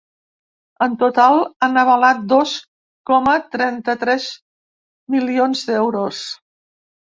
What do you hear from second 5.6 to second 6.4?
d’euros.